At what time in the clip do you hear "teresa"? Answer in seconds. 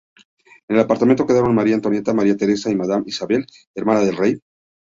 2.35-2.71